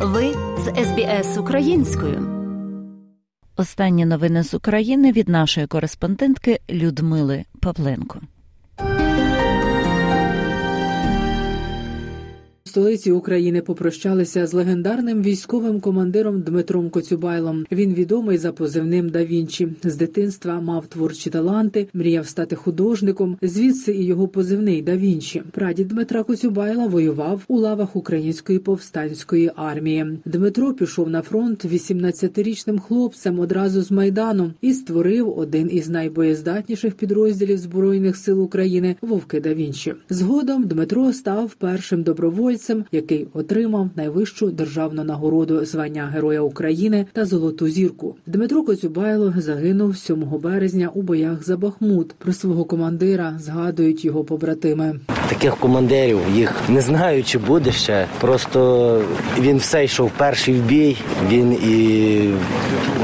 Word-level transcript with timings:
Ви 0.00 0.32
з 0.58 0.84
СБС 0.84 1.38
українською. 1.38 2.28
Останні 3.56 4.04
новини 4.04 4.44
з 4.44 4.54
України 4.54 5.12
від 5.12 5.28
нашої 5.28 5.66
кореспондентки 5.66 6.60
Людмили 6.70 7.44
Павленко. 7.60 8.20
Столиці 12.78 13.12
України 13.12 13.62
попрощалися 13.62 14.46
з 14.46 14.52
легендарним 14.54 15.22
військовим 15.22 15.80
командиром 15.80 16.40
Дмитром 16.42 16.90
Коцюбайлом. 16.90 17.66
Він 17.72 17.94
відомий 17.94 18.38
за 18.38 18.52
позивним 18.52 19.08
да 19.08 19.24
Вінчі. 19.24 19.68
З 19.82 19.96
дитинства 19.96 20.60
мав 20.60 20.86
творчі 20.86 21.30
таланти, 21.30 21.88
мріяв 21.94 22.26
стати 22.26 22.56
художником. 22.56 23.36
Звідси 23.42 23.92
і 23.92 24.04
його 24.04 24.28
позивний 24.28 24.82
да 24.82 24.96
Вінчі. 24.96 25.42
Прадід 25.50 25.88
Дмитра 25.88 26.22
Коцюбайла 26.22 26.86
воював 26.86 27.42
у 27.48 27.58
лавах 27.58 27.96
української 27.96 28.58
повстанської 28.58 29.50
армії. 29.56 30.18
Дмитро 30.24 30.74
пішов 30.74 31.10
на 31.10 31.22
фронт 31.22 31.64
18-річним 31.64 32.78
хлопцем 32.78 33.40
одразу 33.40 33.82
з 33.82 33.90
майдану 33.90 34.52
і 34.60 34.72
створив 34.72 35.38
один 35.38 35.68
із 35.72 35.88
найбоєздатніших 35.88 36.94
підрозділів 36.94 37.58
збройних 37.58 38.16
сил 38.16 38.42
України 38.42 38.96
Вовки 39.00 39.40
да 39.40 39.54
Вінчі. 39.54 39.94
Згодом 40.10 40.64
Дмитро 40.64 41.12
став 41.12 41.54
першим 41.54 42.02
добровольцем 42.02 42.67
який 42.92 43.26
отримав 43.34 43.90
найвищу 43.96 44.50
державну 44.50 45.04
нагороду 45.04 45.64
звання 45.64 46.10
Героя 46.14 46.40
України 46.40 47.06
та 47.12 47.24
Золоту 47.24 47.68
зірку. 47.68 48.16
Дмитро 48.26 48.62
Коцюбайло 48.62 49.34
загинув 49.36 49.96
7 49.96 50.24
березня 50.42 50.90
у 50.94 51.02
боях 51.02 51.44
за 51.44 51.56
Бахмут. 51.56 52.12
Про 52.12 52.32
свого 52.32 52.64
командира 52.64 53.38
згадують 53.40 54.04
його 54.04 54.24
побратими. 54.24 55.00
Таких 55.28 55.56
командирів 55.56 56.18
їх 56.34 56.68
не 56.68 56.80
знаю, 56.80 57.24
чи 57.24 57.38
буде 57.38 57.72
ще. 57.72 58.06
Просто 58.20 59.02
він 59.40 59.56
все 59.56 59.84
йшов 59.84 60.10
перший 60.16 60.54
в 60.54 60.62
бій. 60.62 60.96
Він 61.28 61.52
і 61.52 62.30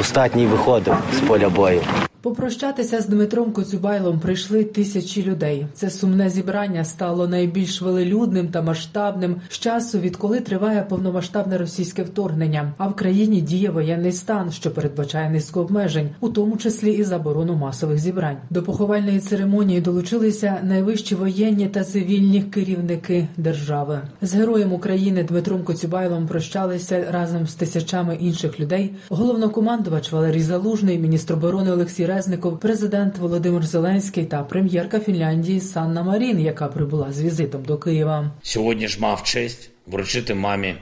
остатній 0.01 0.46
виходив 0.46 0.95
з 1.16 1.20
поля 1.29 1.48
бою. 1.48 1.80
Попрощатися 2.24 3.00
з 3.00 3.06
Дмитром 3.08 3.52
Коцюбайлом 3.52 4.20
прийшли 4.20 4.64
тисячі 4.64 5.22
людей. 5.22 5.66
Це 5.74 5.90
сумне 5.90 6.30
зібрання 6.30 6.84
стало 6.84 7.28
найбільш 7.28 7.82
велелюдним 7.82 8.48
та 8.48 8.62
масштабним 8.62 9.36
з 9.48 9.58
часу, 9.58 9.98
відколи 9.98 10.40
триває 10.40 10.86
повномасштабне 10.88 11.58
російське 11.58 12.02
вторгнення. 12.02 12.72
А 12.78 12.88
в 12.88 12.96
країні 12.96 13.40
діє 13.40 13.70
воєнний 13.70 14.12
стан, 14.12 14.52
що 14.52 14.70
передбачає 14.70 15.30
низку 15.30 15.60
обмежень, 15.60 16.08
у 16.20 16.28
тому 16.28 16.56
числі 16.56 16.92
і 16.92 17.04
заборону 17.04 17.54
масових 17.54 17.98
зібрань. 17.98 18.36
До 18.50 18.62
поховальної 18.62 19.20
церемонії 19.20 19.80
долучилися 19.80 20.58
найвищі 20.62 21.14
воєнні 21.14 21.68
та 21.68 21.84
цивільні 21.84 22.42
керівники 22.42 23.28
держави. 23.36 24.00
З 24.22 24.34
героєм 24.34 24.72
України 24.72 25.22
Дмитром 25.24 25.62
Коцюбайлом 25.62 26.26
прощалися 26.26 27.06
разом 27.10 27.46
з 27.46 27.54
тисячами 27.54 28.16
інших 28.20 28.60
людей. 28.60 28.95
Головнокомандувач 29.08 30.12
Валерій 30.12 30.42
Залужний, 30.42 30.98
міністр 30.98 31.34
оборони 31.34 31.72
Олексій 31.72 32.13
Резников, 32.15 32.60
президент 32.60 33.18
Володимир 33.18 33.66
Зеленський 33.66 34.24
та 34.24 34.43
прем'єрка 34.43 35.01
Фінляндії 35.01 35.60
Санна 35.60 36.02
Марін, 36.02 36.40
яка 36.40 36.68
прибула 36.68 37.12
з 37.12 37.23
візитом 37.23 37.65
до 37.65 37.79
Києва. 37.79 38.30
Сьогодні 38.43 38.88
ж 38.88 39.01
мав 39.01 39.23
честь 39.23 39.70
вручити 39.87 40.35
мамі 40.35 40.74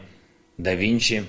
да 0.58 0.76
Вінчі 0.76 1.22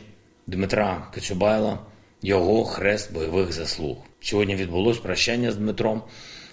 Дмитра 0.48 1.08
Коцюбайла 1.14 1.80
його 2.22 2.66
хрест 2.66 3.14
бойових 3.14 3.54
заслуг. 3.54 3.98
Сьогодні 4.22 4.56
відбулось 4.56 4.98
прощання 4.98 5.52
з 5.52 5.56
Дмитром. 5.56 6.02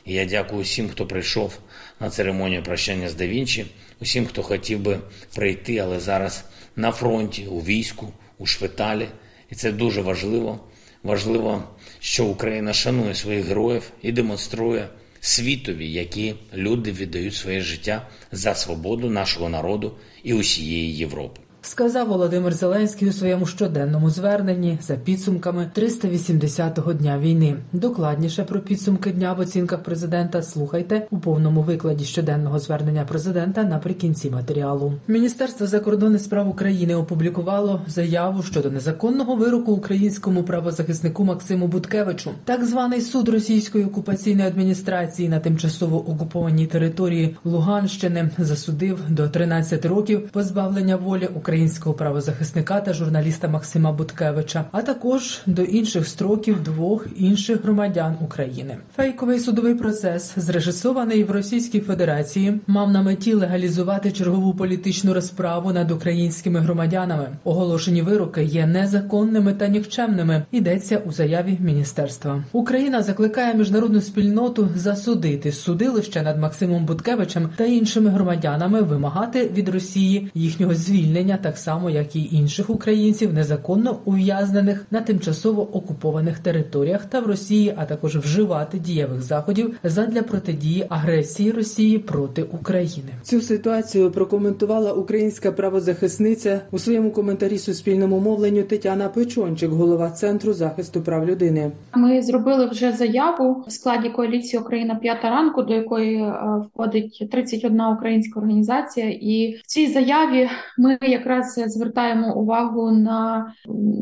І 0.04 0.12
я 0.14 0.24
дякую 0.24 0.62
всім, 0.62 0.88
хто 0.88 1.06
прийшов 1.06 1.58
на 2.00 2.10
церемонію 2.10 2.62
прощання 2.62 3.08
з 3.08 3.14
да 3.14 3.26
Вінчі, 3.26 3.66
усім, 4.00 4.26
хто 4.26 4.42
хотів 4.42 4.80
би 4.80 4.98
прийти, 5.34 5.78
але 5.78 6.00
зараз 6.00 6.44
на 6.76 6.92
фронті, 6.92 7.46
у 7.46 7.60
війську, 7.60 8.12
у 8.38 8.46
шпиталі. 8.46 9.06
І 9.50 9.54
це 9.54 9.72
дуже 9.72 10.02
важливо. 10.02 10.60
Важливо, 11.02 11.64
що 11.98 12.26
Україна 12.26 12.72
шанує 12.72 13.14
своїх 13.14 13.44
героїв 13.44 13.92
і 14.02 14.12
демонструє 14.12 14.88
світові, 15.20 15.92
які 15.92 16.34
люди 16.54 16.92
віддають 16.92 17.34
своє 17.34 17.60
життя 17.60 18.08
за 18.32 18.54
свободу 18.54 19.10
нашого 19.10 19.48
народу 19.48 19.96
і 20.22 20.34
усієї 20.34 20.96
Європи. 20.96 21.40
Сказав 21.62 22.08
Володимир 22.08 22.54
Зеленський 22.54 23.08
у 23.08 23.12
своєму 23.12 23.46
щоденному 23.46 24.10
зверненні 24.10 24.78
за 24.82 24.94
підсумками 24.94 25.70
380-го 25.76 26.92
дня 26.92 27.18
війни. 27.18 27.56
Докладніше 27.72 28.44
про 28.44 28.60
підсумки 28.60 29.10
дня 29.10 29.32
в 29.32 29.40
оцінках 29.40 29.82
президента 29.82 30.42
слухайте 30.42 31.06
у 31.10 31.18
повному 31.18 31.62
викладі 31.62 32.04
щоденного 32.04 32.58
звернення 32.58 33.04
президента 33.04 33.62
наприкінці 33.64 34.30
матеріалу. 34.30 34.92
Міністерство 35.08 35.66
закордонних 35.66 36.20
справ 36.20 36.48
України 36.48 36.94
опублікувало 36.94 37.80
заяву 37.86 38.42
щодо 38.42 38.70
незаконного 38.70 39.36
вироку 39.36 39.72
українському 39.72 40.42
правозахиснику 40.42 41.24
Максиму 41.24 41.66
Буткевичу. 41.66 42.30
Так 42.44 42.64
званий 42.64 43.00
суд 43.00 43.28
російської 43.28 43.84
окупаційної 43.84 44.48
адміністрації 44.48 45.28
на 45.28 45.40
тимчасово 45.40 46.10
окупованій 46.10 46.66
території 46.66 47.36
Луганщини 47.44 48.30
засудив 48.38 48.98
до 49.08 49.28
13 49.28 49.84
років 49.84 50.28
позбавлення 50.32 50.96
волі 50.96 51.28
українського 51.50 51.94
правозахисника 51.94 52.80
та 52.80 52.92
журналіста 52.92 53.48
Максима 53.48 53.92
Буткевича, 53.92 54.64
а 54.72 54.82
також 54.82 55.40
до 55.46 55.62
інших 55.62 56.06
строків 56.06 56.62
двох 56.62 57.06
інших 57.16 57.64
громадян 57.64 58.16
України. 58.20 58.76
Фейковий 58.96 59.40
судовий 59.40 59.74
процес, 59.74 60.32
зрежисований 60.36 61.24
в 61.24 61.30
Російській 61.30 61.80
Федерації, 61.80 62.60
мав 62.66 62.90
на 62.90 63.02
меті 63.02 63.34
легалізувати 63.34 64.12
чергову 64.12 64.54
політичну 64.54 65.14
розправу 65.14 65.72
над 65.72 65.90
українськими 65.90 66.60
громадянами. 66.60 67.28
Оголошені 67.44 68.02
вироки 68.02 68.44
є 68.44 68.66
незаконними 68.66 69.52
та 69.52 69.68
нікчемними. 69.68 70.42
Йдеться 70.52 70.98
у 70.98 71.12
заяві 71.12 71.58
міністерства. 71.60 72.44
Україна 72.52 73.02
закликає 73.02 73.54
міжнародну 73.54 74.00
спільноту 74.00 74.68
засудити 74.76 75.52
судилище 75.52 76.22
над 76.22 76.38
Максимом 76.40 76.84
Буткевичем 76.84 77.50
та 77.56 77.64
іншими 77.64 78.10
громадянами, 78.10 78.82
вимагати 78.82 79.50
від 79.54 79.68
Росії 79.68 80.30
їхнього 80.34 80.74
звільнення 80.74 81.36
так 81.42 81.58
само 81.58 81.90
як 81.90 82.16
і 82.16 82.28
інших 82.32 82.70
українців, 82.70 83.32
незаконно 83.32 83.98
ув'язнених 84.04 84.86
на 84.90 85.00
тимчасово 85.00 85.76
окупованих 85.76 86.38
територіях 86.38 87.04
та 87.06 87.20
в 87.20 87.26
Росії, 87.26 87.74
а 87.76 87.84
також 87.84 88.16
вживати 88.16 88.78
дієвих 88.78 89.22
заходів 89.22 89.76
задля 89.84 90.22
протидії 90.22 90.86
агресії 90.88 91.52
Росії 91.52 91.98
проти 91.98 92.42
України. 92.42 93.08
Цю 93.22 93.40
ситуацію 93.40 94.10
прокоментувала 94.10 94.92
українська 94.92 95.52
правозахисниця 95.52 96.60
у 96.70 96.78
своєму 96.78 97.10
коментарі 97.10 97.58
суспільному 97.58 98.20
мовленню 98.20 98.62
Тетяна 98.62 99.08
Печончик, 99.08 99.70
голова 99.70 100.10
центру 100.10 100.52
захисту 100.52 101.00
прав 101.02 101.26
людини. 101.26 101.72
Ми 101.94 102.22
зробили 102.22 102.66
вже 102.66 102.92
заяву 102.92 103.64
в 103.66 103.72
складі 103.72 104.08
коаліції 104.08 104.62
Україна 104.62 104.94
п'ята 104.94 105.30
ранку, 105.30 105.62
до 105.62 105.74
якої 105.74 106.16
е, 106.16 106.34
входить 106.74 107.28
31 107.32 107.80
українська 107.80 108.40
організація, 108.40 109.10
і 109.10 109.56
в 109.62 109.66
цій 109.66 109.86
заяві 109.86 110.48
ми 110.78 110.98
якраз 111.02 111.29
звертаємо 111.66 112.36
увагу 112.36 112.90
на 112.90 113.52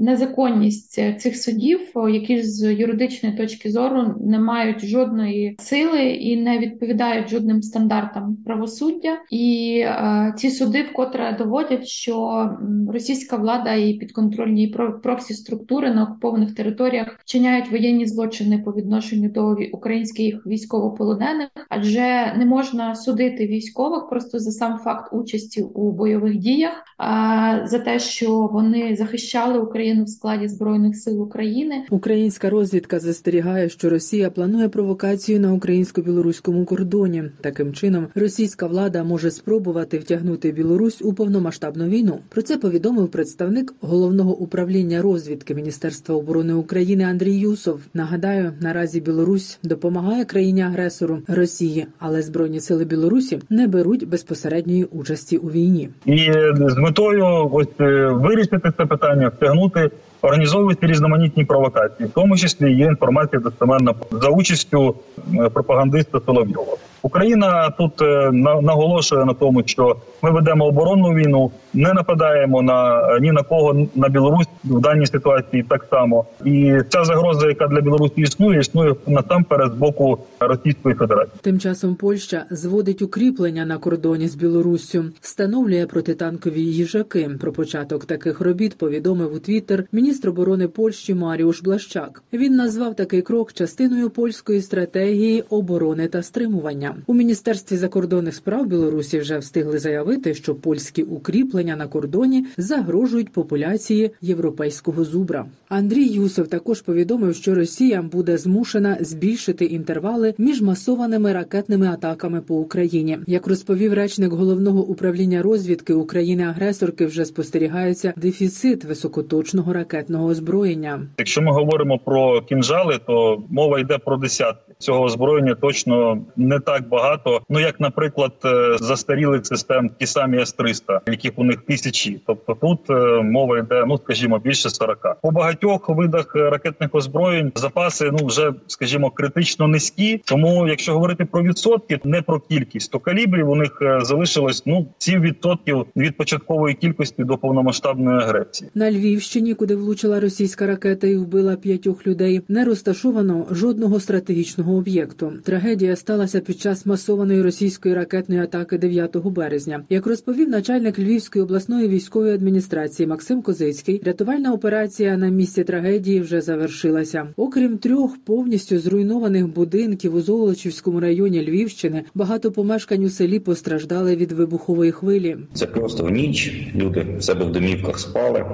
незаконність 0.02 1.20
цих 1.20 1.36
судів, 1.36 1.80
які 2.10 2.42
з 2.42 2.74
юридичної 2.74 3.36
точки 3.36 3.70
зору 3.70 4.14
не 4.20 4.38
мають 4.38 4.84
жодної 4.84 5.56
сили 5.58 6.00
і 6.00 6.42
не 6.42 6.58
відповідають 6.58 7.28
жодним 7.28 7.62
стандартам 7.62 8.36
правосуддя. 8.46 9.18
І 9.30 9.78
е, 9.84 10.34
ці 10.36 10.50
суди 10.50 10.82
вкотре 10.82 11.36
доводять, 11.38 11.86
що 11.86 12.48
російська 12.92 13.36
влада 13.36 13.74
і 13.74 13.94
підконтрольні 13.94 14.76
проксі 15.02 15.34
структури 15.34 15.94
на 15.94 16.02
окупованих 16.02 16.54
територіях 16.54 17.20
вчиняють 17.20 17.70
воєнні 17.70 18.06
злочини 18.06 18.58
по 18.58 18.72
відношенню 18.72 19.28
до 19.28 19.56
українських 19.72 20.46
військовополонених, 20.46 21.48
адже 21.68 22.34
не 22.38 22.46
можна 22.46 22.94
судити 22.94 23.46
військових 23.46 24.08
просто 24.08 24.38
за 24.38 24.50
сам 24.50 24.78
факт 24.78 25.12
участі 25.12 25.62
у 25.62 25.92
бойових 25.92 26.36
діях, 26.36 26.72
а 26.96 27.17
за 27.64 27.78
те, 27.78 27.98
що 27.98 28.48
вони 28.52 28.96
захищали 28.96 29.58
Україну 29.58 30.04
в 30.04 30.08
складі 30.08 30.48
збройних 30.48 30.96
сил 30.96 31.22
України. 31.22 31.74
Українська 31.90 32.50
розвідка 32.50 32.98
застерігає, 33.00 33.68
що 33.68 33.90
Росія 33.90 34.30
планує 34.30 34.68
провокацію 34.68 35.40
на 35.40 35.52
українсько-білоруському 35.52 36.64
кордоні. 36.64 37.24
Таким 37.40 37.72
чином, 37.72 38.06
російська 38.14 38.66
влада 38.66 39.04
може 39.04 39.30
спробувати 39.30 39.98
втягнути 39.98 40.52
Білорусь 40.52 41.02
у 41.02 41.12
повномасштабну 41.12 41.88
війну. 41.88 42.18
Про 42.28 42.42
це 42.42 42.56
повідомив 42.56 43.08
представник 43.08 43.74
головного 43.80 44.36
управління 44.36 45.02
розвідки 45.02 45.54
Міністерства 45.54 46.14
оборони 46.14 46.54
України 46.54 47.04
Андрій 47.04 47.36
Юсов. 47.36 47.80
Нагадаю, 47.94 48.52
наразі 48.60 49.00
Білорусь 49.00 49.58
допомагає 49.62 50.24
країні 50.24 50.62
агресору 50.62 51.18
Росії, 51.28 51.86
але 51.98 52.22
збройні 52.22 52.60
сили 52.60 52.84
Білорусі 52.84 53.38
не 53.50 53.66
беруть 53.66 54.08
безпосередньої 54.08 54.84
участі 54.84 55.36
у 55.36 55.50
війні. 55.50 55.88
І 56.06 56.16
з 56.58 56.76
метою 56.76 57.07
ось 57.52 57.68
вирішити 58.10 58.72
це 58.78 58.86
питання, 58.86 59.28
втягнути 59.28 59.90
організовуються 60.22 60.86
різноманітні 60.86 61.44
провокації, 61.44 62.08
в 62.08 62.12
тому 62.12 62.36
числі 62.36 62.72
є 62.72 62.84
інформація 62.84 63.40
достеменно 63.40 63.94
за 64.12 64.28
участю 64.28 64.94
е, 65.34 65.48
пропагандиста 65.48 66.20
Соловйова. 66.26 66.76
Україна 67.02 67.70
тут 67.70 68.02
е, 68.02 68.30
наголошує 68.62 69.24
на 69.24 69.34
тому, 69.34 69.62
що 69.66 69.96
ми 70.22 70.30
ведемо 70.30 70.64
оборонну 70.64 71.14
війну, 71.14 71.50
не 71.74 71.92
нападаємо 71.92 72.62
на 72.62 73.02
ні 73.20 73.32
на 73.32 73.42
кого 73.42 73.86
на 73.94 74.08
Білорусь 74.08 74.46
в 74.64 74.80
даній 74.80 75.06
ситуації 75.06 75.62
так 75.62 75.86
само. 75.90 76.24
І 76.44 76.78
ця 76.88 77.04
загроза, 77.04 77.48
яка 77.48 77.66
для 77.66 77.80
Білорусі 77.80 78.20
існує, 78.20 78.60
існує 78.60 78.94
насамперед 79.06 79.72
з 79.72 79.74
боку 79.74 80.18
Російської 80.40 80.94
Федерації. 80.94 81.34
Тим 81.42 81.60
часом 81.60 81.94
Польща 81.94 82.44
зводить 82.50 83.02
укріплення 83.02 83.66
на 83.66 83.78
кордоні 83.78 84.28
з 84.28 84.34
Білоруссю, 84.34 85.04
встановлює 85.20 85.86
протитанкові 85.86 86.60
їжаки. 86.60 87.30
Про 87.40 87.52
початок 87.52 88.04
таких 88.04 88.40
робіт 88.40 88.78
повідомив 88.78 89.34
у 89.34 89.38
Твіттер 89.38 89.84
міністр 89.92 90.07
оборони 90.38 90.68
Польщі 90.68 91.14
Маріуш 91.14 91.62
Блащак. 91.62 92.22
Він 92.32 92.56
назвав 92.56 92.94
такий 92.94 93.22
крок 93.22 93.52
частиною 93.52 94.10
польської 94.10 94.62
стратегії 94.62 95.44
оборони 95.50 96.08
та 96.08 96.22
стримування. 96.22 96.96
У 97.06 97.14
міністерстві 97.14 97.76
закордонних 97.76 98.34
справ 98.34 98.66
Білорусі 98.66 99.18
вже 99.18 99.38
встигли 99.38 99.78
заявити, 99.78 100.34
що 100.34 100.54
польські 100.54 101.02
укріплення 101.02 101.76
на 101.76 101.86
кордоні 101.86 102.46
загрожують 102.56 103.32
популяції 103.32 104.10
європейського 104.20 105.04
зубра. 105.04 105.46
Андрій 105.68 106.06
Юсов 106.06 106.48
також 106.48 106.82
повідомив, 106.82 107.34
що 107.34 107.54
Росія 107.54 108.02
буде 108.02 108.38
змушена 108.38 108.96
збільшити 109.00 109.64
інтервали 109.64 110.34
між 110.38 110.62
масованими 110.62 111.32
ракетними 111.32 111.86
атаками 111.86 112.40
по 112.40 112.56
Україні. 112.56 113.18
Як 113.26 113.46
розповів 113.46 113.92
речник 113.92 114.32
головного 114.32 114.86
управління 114.86 115.42
розвідки 115.42 115.92
України-агресорки, 115.92 117.06
вже 117.06 117.24
спостерігається 117.24 118.12
дефіцит 118.16 118.84
високоточного 118.84 119.72
ракетного 119.98 120.26
озброєння. 120.26 121.00
Якщо 121.18 121.42
ми 121.42 121.52
говоримо 121.52 121.98
про 121.98 122.40
кінжали, 122.40 122.98
то 123.06 123.42
мова 123.50 123.78
йде 123.78 123.98
про 123.98 124.16
десятки 124.16 124.72
цього 124.78 125.04
озброєння. 125.04 125.54
Точно 125.54 126.18
не 126.36 126.60
так 126.60 126.88
багато. 126.88 127.40
Ну 127.48 127.60
як, 127.60 127.80
наприклад, 127.80 128.32
е, 128.44 128.76
застарілих 128.80 129.46
систем, 129.46 129.90
ті 129.98 130.06
самі 130.06 130.38
С-300, 130.38 131.00
яких 131.06 131.32
у 131.36 131.44
них 131.44 131.56
тисячі. 131.56 132.20
Тобто 132.26 132.54
тут 132.54 132.90
е, 132.90 133.22
мова 133.22 133.58
йде, 133.58 133.84
ну 133.86 133.98
скажімо, 133.98 134.38
більше 134.38 134.70
40. 134.70 135.16
По 135.22 135.30
багатьох 135.30 135.88
видах 135.88 136.34
ракетних 136.34 136.94
озброєнь 136.94 137.52
запаси 137.54 138.10
ну 138.12 138.26
вже 138.26 138.52
скажімо 138.66 139.10
критично 139.10 139.68
низькі. 139.68 140.20
Тому, 140.24 140.68
якщо 140.68 140.92
говорити 140.92 141.24
про 141.24 141.42
відсотки, 141.42 142.00
не 142.04 142.22
про 142.22 142.40
кількість, 142.40 142.92
то 142.92 142.98
калібрів 142.98 143.50
у 143.50 143.54
них 143.54 143.78
е, 143.82 144.00
залишилось 144.02 144.62
ну 144.66 144.86
7% 144.98 145.84
від 145.96 146.16
початкової 146.16 146.74
кількості 146.74 147.24
до 147.24 147.38
повномасштабної 147.38 148.18
агресії. 148.18 148.70
На 148.74 148.90
Львівщині, 148.90 149.54
куди 149.54 149.76
влучила 149.88 150.20
російська 150.20 150.66
ракета 150.66 151.06
і 151.06 151.16
вбила 151.16 151.56
п'ятьох 151.56 152.06
людей, 152.06 152.40
не 152.48 152.64
розташовано 152.64 153.46
жодного 153.50 154.00
стратегічного 154.00 154.76
об'єкту. 154.76 155.32
Трагедія 155.44 155.96
сталася 155.96 156.40
під 156.40 156.60
час 156.60 156.86
масованої 156.86 157.42
російської 157.42 157.94
ракетної 157.94 158.40
атаки 158.40 158.78
9 158.78 159.16
березня. 159.16 159.84
Як 159.90 160.06
розповів 160.06 160.48
начальник 160.48 160.98
Львівської 160.98 161.42
обласної 161.42 161.88
військової 161.88 162.34
адміністрації 162.34 163.06
Максим 163.06 163.42
Козицький, 163.42 164.02
рятувальна 164.04 164.52
операція 164.52 165.16
на 165.16 165.28
місці 165.28 165.64
трагедії 165.64 166.20
вже 166.20 166.40
завершилася. 166.40 167.28
Окрім 167.36 167.78
трьох 167.78 168.16
повністю 168.24 168.78
зруйнованих 168.78 169.46
будинків 169.46 170.14
у 170.14 170.20
Золочівському 170.20 171.00
районі 171.00 171.46
Львівщини, 171.46 172.02
багато 172.14 172.52
помешкань 172.52 173.04
у 173.04 173.08
селі 173.08 173.38
постраждали 173.38 174.16
від 174.16 174.32
вибухової 174.32 174.92
хвилі. 174.92 175.36
Це 175.54 175.66
просто 175.66 176.04
в 176.04 176.10
ніч. 176.10 176.52
Люди 176.74 177.06
в 177.18 177.24
себе 177.24 177.44
в 177.44 177.52
домівках 177.52 177.98
спали. 177.98 178.44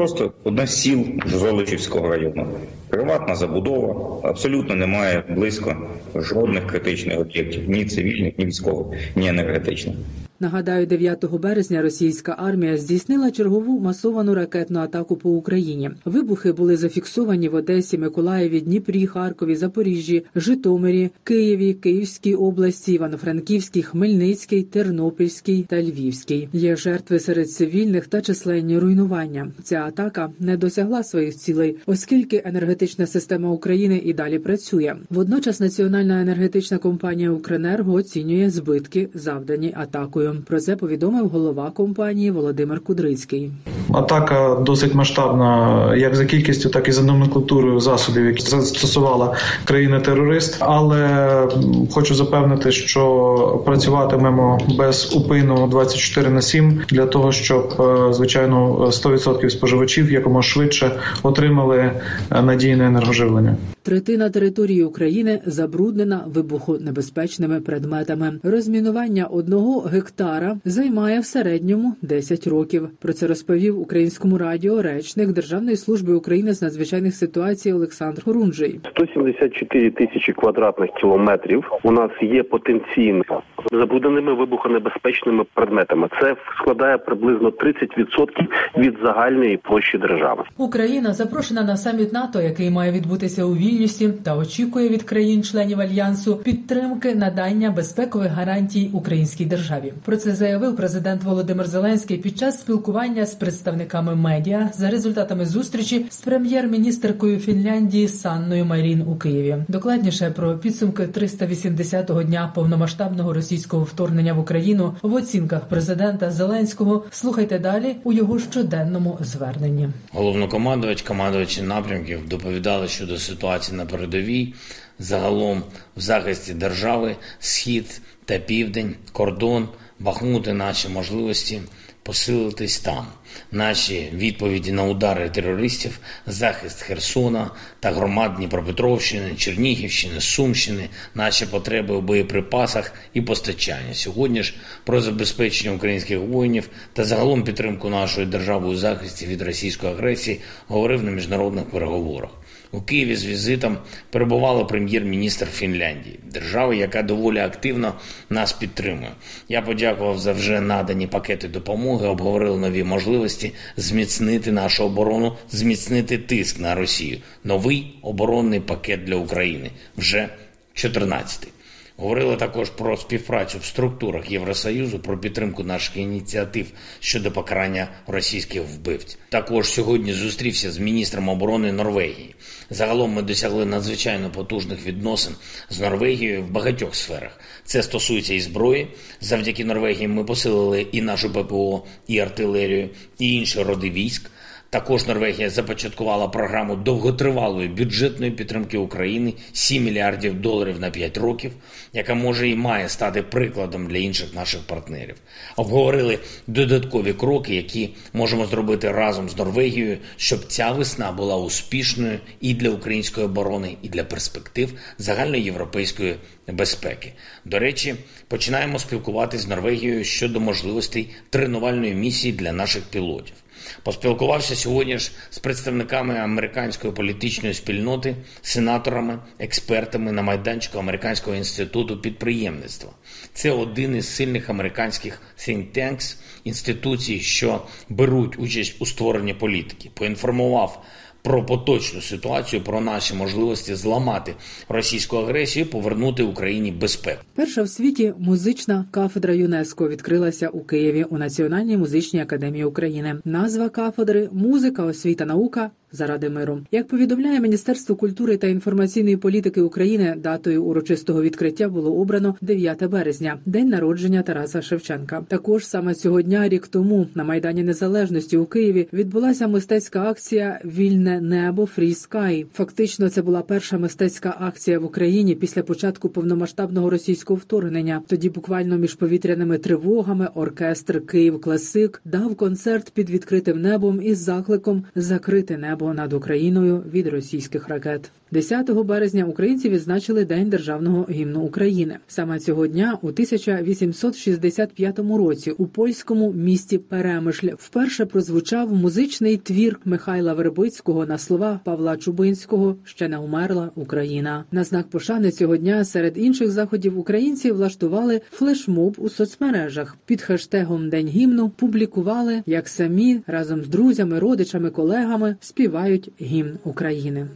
Просто 0.00 0.32
одне 0.44 0.66
з 0.66 0.82
сіл 0.82 1.06
Золочівського 1.26 2.08
району. 2.08 2.46
Приватна 2.88 3.34
забудова 3.34 4.20
абсолютно 4.24 4.74
немає 4.74 5.24
близько 5.28 5.76
жодних 6.14 6.66
критичних 6.66 7.20
об'єктів 7.20 7.70
ні 7.70 7.84
цивільних, 7.84 8.38
ні 8.38 8.44
військових, 8.44 9.16
ні 9.16 9.28
енергетичних. 9.28 9.96
Нагадаю, 10.42 10.86
9 10.86 11.24
березня 11.24 11.82
російська 11.82 12.36
армія 12.38 12.76
здійснила 12.76 13.30
чергову 13.30 13.80
масовану 13.80 14.34
ракетну 14.34 14.80
атаку 14.80 15.16
по 15.16 15.30
Україні. 15.30 15.90
Вибухи 16.04 16.52
були 16.52 16.76
зафіксовані 16.76 17.48
в 17.48 17.54
Одесі, 17.54 17.98
Миколаєві, 17.98 18.60
Дніпрі, 18.60 19.06
Харкові, 19.06 19.56
Запоріжжі, 19.56 20.24
Житомирі, 20.36 21.10
Києві, 21.24 21.74
Київській 21.74 22.34
області, 22.34 22.92
Івано-Франківській, 22.92 23.82
Хмельницькій, 23.82 24.62
Тернопільській 24.62 25.66
та 25.68 25.82
Львівській. 25.82 26.48
Є 26.52 26.76
жертви 26.76 27.18
серед 27.18 27.50
цивільних 27.50 28.06
та 28.06 28.20
численні 28.20 28.78
руйнування. 28.78 29.52
Ця 29.62 29.76
атака 29.76 30.30
не 30.38 30.56
досягла 30.56 31.02
своїх 31.02 31.36
цілей, 31.36 31.76
оскільки 31.86 32.42
енергетична 32.44 33.06
система 33.06 33.50
України 33.50 34.02
і 34.04 34.12
далі 34.12 34.38
працює. 34.38 34.96
Водночас 35.10 35.60
Національна 35.60 36.20
енергетична 36.20 36.78
компанія 36.78 37.30
Укренерго 37.30 37.92
оцінює 37.92 38.50
збитки, 38.50 39.08
завдані 39.14 39.74
атакою. 39.76 40.29
Про 40.46 40.60
це 40.60 40.76
повідомив 40.76 41.28
голова 41.28 41.70
компанії 41.70 42.30
Володимир 42.30 42.80
Кудрицький. 42.80 43.50
Атака 43.92 44.54
досить 44.66 44.94
масштабна, 44.94 45.94
як 45.96 46.16
за 46.16 46.24
кількістю, 46.24 46.68
так 46.68 46.88
і 46.88 46.92
за 46.92 47.02
номенклатурою 47.02 47.80
засобів, 47.80 48.26
які 48.26 48.42
застосувала 48.46 49.34
країна-терорист. 49.64 50.56
Але 50.60 51.48
хочу 51.90 52.14
запевнити, 52.14 52.72
що 52.72 53.62
працюватимемо 53.66 54.60
без 54.78 55.16
упину 55.16 55.66
24 55.66 56.30
на 56.30 56.42
7 56.42 56.80
для 56.88 57.06
того, 57.06 57.32
щоб 57.32 57.74
е, 57.80 58.12
звичайно 58.12 58.86
100% 58.86 59.50
споживачів 59.50 60.12
якомога 60.12 60.42
швидше 60.42 60.90
отримали 61.22 61.92
надійне 62.30 62.86
енергоживлення. 62.86 63.56
Третина 63.82 64.30
території 64.30 64.84
України 64.84 65.40
забруднена 65.46 66.24
вибухонебезпечними 66.26 67.60
предметами. 67.60 68.32
Розмінування 68.42 69.24
одного 69.24 69.80
гектара 69.80 70.19
займає 70.64 71.20
в 71.20 71.24
середньому 71.24 71.94
10 72.02 72.46
років. 72.46 72.88
Про 73.02 73.12
це 73.12 73.26
розповів 73.26 73.80
українському 73.80 74.38
радіо 74.38 74.82
речник 74.82 75.28
Державної 75.28 75.76
служби 75.76 76.14
України 76.14 76.52
з 76.54 76.62
надзвичайних 76.62 77.14
ситуацій 77.14 77.72
Олександр 77.72 78.24
Хорунжий. 78.24 78.80
174 78.90 79.90
тисячі 79.90 80.32
квадратних 80.32 80.90
кілометрів 81.00 81.64
у 81.82 81.92
нас 81.92 82.10
є 82.22 82.42
потенційно 82.42 83.42
забрудненими 83.72 84.34
вибухонебезпечними 84.34 85.44
предметами. 85.54 86.08
Це 86.20 86.36
складає 86.58 86.98
приблизно 86.98 87.48
30% 87.48 88.48
від 88.78 88.94
загальної 89.04 89.56
площі 89.56 89.98
держави. 89.98 90.44
Україна 90.56 91.12
запрошена 91.12 91.62
на 91.62 91.76
саміт 91.76 92.12
НАТО, 92.12 92.40
який 92.40 92.70
має 92.70 92.92
відбутися 92.92 93.44
у 93.44 93.54
Вільнюсі, 93.54 94.12
та 94.24 94.36
очікує 94.36 94.88
від 94.88 95.02
країн-членів 95.02 95.80
альянсу 95.80 96.36
підтримки 96.36 97.14
надання 97.14 97.70
безпекових 97.70 98.32
гарантій 98.32 98.90
українській 98.94 99.44
державі. 99.44 99.92
Про 100.10 100.16
це 100.16 100.34
заявив 100.34 100.76
президент 100.76 101.22
Володимир 101.22 101.66
Зеленський 101.66 102.16
під 102.16 102.38
час 102.38 102.60
спілкування 102.60 103.26
з 103.26 103.34
представниками 103.34 104.14
медіа 104.14 104.70
за 104.74 104.90
результатами 104.90 105.46
зустрічі 105.46 106.06
з 106.10 106.20
прем'єр-міністеркою 106.20 107.38
Фінляндії 107.38 108.08
Санною 108.08 108.64
Марін 108.64 109.02
у 109.02 109.16
Києві. 109.16 109.56
Докладніше 109.68 110.30
про 110.30 110.58
підсумки 110.58 111.02
380-го 111.02 112.22
дня 112.22 112.52
повномасштабного 112.54 113.32
російського 113.32 113.84
вторгнення 113.84 114.32
в 114.32 114.38
Україну 114.38 114.94
в 115.02 115.14
оцінках 115.14 115.68
президента 115.68 116.30
Зеленського. 116.30 117.04
Слухайте 117.10 117.58
далі 117.58 117.96
у 118.04 118.12
його 118.12 118.38
щоденному 118.38 119.18
зверненні. 119.20 119.88
Головнокомандувач, 120.12 121.02
командувачі 121.02 121.62
напрямків 121.62 122.28
доповідали 122.28 122.88
щодо 122.88 123.18
ситуації 123.18 123.76
на 123.76 123.86
передовій, 123.86 124.54
загалом 125.00 125.62
в 125.96 126.00
захисті 126.00 126.54
держави, 126.54 127.16
схід 127.40 128.00
та 128.24 128.38
південь, 128.38 128.94
кордон, 129.12 129.68
бахнути 129.98 130.52
наші 130.52 130.88
можливості 130.88 131.60
посилитись 132.02 132.80
там. 132.80 133.06
Наші 133.52 134.08
відповіді 134.14 134.72
на 134.72 134.84
удари 134.84 135.30
терористів, 135.30 135.98
захист 136.26 136.82
Херсона 136.82 137.50
та 137.80 137.90
громад 137.90 138.34
Дніпропетровщини, 138.36 139.34
Чернігівщини, 139.36 140.20
Сумщини, 140.20 140.88
наші 141.14 141.46
потреби 141.46 141.94
у 141.94 142.00
боєприпасах 142.00 142.92
і 143.14 143.20
постачання. 143.20 143.94
Сьогодні 143.94 144.42
ж 144.42 144.54
про 144.84 145.00
забезпечення 145.00 145.74
українських 145.74 146.18
воїнів 146.18 146.68
та 146.92 147.04
загалом 147.04 147.44
підтримку 147.44 147.88
нашої 147.88 148.26
держави 148.26 148.68
у 148.68 148.76
захисті 148.76 149.26
від 149.26 149.42
російської 149.42 149.92
агресії 149.92 150.40
говорив 150.68 151.04
на 151.04 151.10
міжнародних 151.10 151.64
переговорах. 151.64 152.30
У 152.72 152.80
Києві 152.80 153.16
з 153.16 153.26
візитом 153.26 153.78
перебувала 154.10 154.64
прем'єр-міністр 154.64 155.46
Фінляндії, 155.46 156.18
держави, 156.32 156.76
яка 156.76 157.02
доволі 157.02 157.38
активно 157.38 157.94
нас 158.30 158.52
підтримує. 158.52 159.10
Я 159.48 159.62
подякував 159.62 160.18
за 160.18 160.32
вже 160.32 160.60
надані 160.60 161.06
пакети 161.06 161.48
допомоги, 161.48 162.06
обговорили 162.06 162.58
нові 162.58 162.84
можливості 162.84 163.52
зміцнити 163.76 164.52
нашу 164.52 164.84
оборону, 164.84 165.36
зміцнити 165.50 166.18
тиск 166.18 166.60
на 166.60 166.74
Росію. 166.74 167.18
Новий 167.44 167.98
оборонний 168.02 168.60
пакет 168.60 169.04
для 169.04 169.16
України 169.16 169.70
вже 169.96 170.28
14-й. 170.74 171.59
Говорили 172.00 172.36
також 172.36 172.70
про 172.70 172.96
співпрацю 172.96 173.58
в 173.58 173.64
структурах 173.64 174.30
Євросоюзу, 174.30 174.98
про 174.98 175.18
підтримку 175.18 175.62
наших 175.62 175.96
ініціатив 175.96 176.66
щодо 177.00 177.32
покарання 177.32 177.88
російських 178.06 178.62
вбивць. 178.62 179.18
Також 179.28 179.68
сьогодні 179.68 180.12
зустрівся 180.12 180.72
з 180.72 180.78
міністром 180.78 181.28
оборони 181.28 181.72
Норвегії. 181.72 182.34
Загалом 182.70 183.12
ми 183.12 183.22
досягли 183.22 183.66
надзвичайно 183.66 184.30
потужних 184.30 184.86
відносин 184.86 185.34
з 185.70 185.80
Норвегією 185.80 186.42
в 186.42 186.50
багатьох 186.50 186.94
сферах. 186.94 187.40
Це 187.64 187.82
стосується 187.82 188.34
і 188.34 188.40
зброї. 188.40 188.88
Завдяки 189.20 189.64
Норвегії 189.64 190.08
ми 190.08 190.24
посилили 190.24 190.86
і 190.92 191.02
нашу 191.02 191.32
ППО, 191.32 191.84
і 192.06 192.18
артилерію, 192.18 192.90
і 193.18 193.34
інші 193.34 193.62
роди 193.62 193.90
військ. 193.90 194.30
Також 194.70 195.06
Норвегія 195.06 195.50
започаткувала 195.50 196.28
програму 196.28 196.76
довготривалої 196.76 197.68
бюджетної 197.68 198.32
підтримки 198.32 198.78
України 198.78 199.34
7 199.52 199.84
мільярдів 199.84 200.40
доларів 200.40 200.80
на 200.80 200.90
5 200.90 201.16
років, 201.16 201.52
яка 201.92 202.14
може 202.14 202.48
і 202.48 202.54
має 202.54 202.88
стати 202.88 203.22
прикладом 203.22 203.86
для 203.86 203.98
інших 203.98 204.34
наших 204.34 204.60
партнерів. 204.60 205.14
Обговорили 205.56 206.18
додаткові 206.46 207.12
кроки, 207.12 207.54
які 207.54 207.90
можемо 208.12 208.46
зробити 208.46 208.92
разом 208.92 209.28
з 209.28 209.36
Норвегією, 209.36 209.98
щоб 210.16 210.44
ця 210.44 210.72
весна 210.72 211.12
була 211.12 211.36
успішною 211.36 212.18
і 212.40 212.54
для 212.54 212.70
української 212.70 213.26
оборони, 213.26 213.76
і 213.82 213.88
для 213.88 214.04
перспектив 214.04 214.72
загальноєвропейської 214.98 216.16
безпеки. 216.48 217.12
До 217.44 217.58
речі, 217.58 217.94
починаємо 218.28 218.78
спілкуватися 218.78 219.42
з 219.42 219.48
Норвегією 219.48 220.04
щодо 220.04 220.40
можливостей 220.40 221.10
тренувальної 221.30 221.94
місії 221.94 222.32
для 222.32 222.52
наших 222.52 222.82
пілотів. 222.82 223.34
Поспілкувався 223.82 224.56
сьогодні 224.56 224.98
ж 224.98 225.12
з 225.30 225.38
представниками 225.38 226.18
американської 226.18 226.92
політичної 226.92 227.54
спільноти, 227.54 228.16
сенаторами, 228.42 229.18
експертами 229.38 230.12
на 230.12 230.22
майданчику 230.22 230.78
Американського 230.78 231.36
інституту 231.36 232.00
підприємництва. 232.00 232.90
Це 233.34 233.50
один 233.50 233.96
із 233.96 234.08
сильних 234.08 234.50
американських 234.50 235.22
think 235.38 235.78
tanks, 235.78 236.16
інституцій, 236.44 237.20
що 237.20 237.66
беруть 237.88 238.38
участь 238.38 238.76
у 238.78 238.86
створенні 238.86 239.34
політики. 239.34 239.90
Поінформував 239.94 240.84
про 241.22 241.46
поточну 241.46 242.00
ситуацію, 242.00 242.62
про 242.62 242.80
наші 242.80 243.14
можливості 243.14 243.74
зламати 243.74 244.34
російську 244.68 245.16
агресію, 245.16 245.66
повернути 245.66 246.22
Україні 246.22 246.72
безпеку. 246.72 247.20
Перша 247.34 247.62
в 247.62 247.68
світі 247.68 248.14
музична 248.18 248.84
кафедра 248.90 249.34
ЮНЕСКО 249.34 249.88
відкрилася 249.88 250.48
у 250.48 250.60
Києві 250.60 251.04
у 251.04 251.18
Національній 251.18 251.76
музичній 251.76 252.20
академії 252.20 252.64
України. 252.64 253.16
Назва 253.24 253.68
кафедри 253.68 254.28
музика, 254.32 254.84
освіта, 254.84 255.24
наука 255.24 255.70
заради 255.92 256.30
миру. 256.30 256.60
Як 256.70 256.88
повідомляє 256.88 257.40
Міністерство 257.40 257.96
культури 257.96 258.36
та 258.36 258.46
інформаційної 258.46 259.16
політики 259.16 259.60
України, 259.60 260.16
датою 260.18 260.64
урочистого 260.64 261.22
відкриття 261.22 261.68
було 261.68 261.94
обрано 261.94 262.36
9 262.40 262.86
березня, 262.86 263.38
день 263.46 263.68
народження 263.68 264.22
Тараса 264.22 264.62
Шевченка. 264.62 265.24
Також 265.28 265.66
саме 265.66 265.94
цього 265.94 266.22
дня, 266.22 266.48
рік 266.48 266.68
тому, 266.68 267.06
на 267.14 267.24
майдані 267.24 267.62
Незалежності 267.62 268.36
у 268.36 268.46
Києві 268.46 268.88
відбулася 268.92 269.48
мистецька 269.48 270.02
акція 270.02 270.60
Вільне 270.64 271.20
небо 271.20 271.68
Free 271.78 272.08
Sky». 272.08 272.46
Фактично, 272.54 273.10
це 273.10 273.22
була 273.22 273.42
перша 273.42 273.78
мистецька 273.78 274.36
акція 274.40 274.78
в 274.78 274.84
Україні 274.84 275.34
після 275.34 275.62
початку 275.62 276.08
повномасштабного 276.08 276.90
російського 276.90 277.38
вторгнення. 277.38 278.02
Тоді 278.06 278.30
буквально 278.30 278.78
між 278.78 278.94
повітряними 278.94 279.58
тривогами 279.58 280.28
оркестр 280.34 281.06
Київ 281.06 281.40
Класик 281.40 282.02
дав 282.04 282.36
концерт 282.36 282.90
під 282.90 283.10
відкритим 283.10 283.60
небом 283.60 284.02
із 284.02 284.18
закликом 284.18 284.84
закрити 284.94 285.56
небо 285.56 285.79
небо 285.80 285.94
над 285.94 286.12
Україною 286.12 286.82
від 286.92 287.06
російських 287.06 287.68
ракет. 287.68 288.10
10 288.32 288.70
березня 288.70 289.24
українці 289.24 289.68
відзначили 289.68 290.24
День 290.24 290.50
державного 290.50 291.06
гімну 291.10 291.40
України. 291.40 291.96
Саме 292.08 292.38
цього 292.38 292.66
дня, 292.66 292.98
у 293.02 293.08
1865 293.08 294.98
році, 294.98 295.50
у 295.50 295.66
польському 295.66 296.32
місті 296.32 296.78
Перемишль 296.78 297.48
вперше 297.58 298.06
прозвучав 298.06 298.72
музичний 298.72 299.36
твір 299.36 299.80
Михайла 299.84 300.34
Вербицького 300.34 301.06
на 301.06 301.18
слова 301.18 301.60
Павла 301.64 301.96
Чубинського 301.96 302.76
Ще 302.84 303.08
не 303.08 303.18
умерла 303.18 303.70
Україна. 303.74 304.44
На 304.52 304.64
знак 304.64 304.86
пошани 304.90 305.30
цього 305.30 305.56
дня 305.56 305.84
серед 305.84 306.18
інших 306.18 306.50
заходів 306.50 306.98
українці 306.98 307.52
влаштували 307.52 308.20
флешмоб 308.30 308.96
у 308.98 309.08
соцмережах 309.08 309.96
під 310.06 310.22
хештегом 310.22 310.90
День 310.90 311.08
гімну. 311.08 311.48
Публікували, 311.48 312.42
як 312.46 312.68
самі 312.68 313.20
разом 313.26 313.64
з 313.64 313.68
друзями, 313.68 314.18
родичами, 314.18 314.70
колегами 314.70 315.36
співають 315.70 316.10
гімн 316.20 316.58
України. 316.64 317.28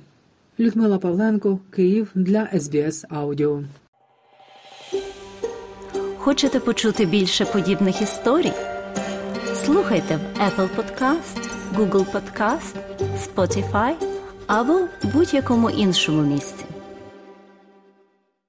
Людмила 0.61 0.99
Павленко, 0.99 1.59
Київ 1.71 2.11
для 2.15 2.49
СБС 2.61 3.05
Аудіо. 3.09 3.63
Хочете 6.19 6.61
почути 6.61 7.07
більше 7.07 7.45
подібних 7.45 8.03
історій? 8.03 8.53
Слухайте 9.55 10.17
в 10.17 10.41
Apple 10.43 10.69
Podcast, 10.77 11.49
Google 11.77 12.07
Podcast, 12.13 12.75
Spotify 13.27 13.95
або 14.47 14.81
будь-якому 15.03 15.71
іншому 15.71 16.23
місці. 16.23 16.65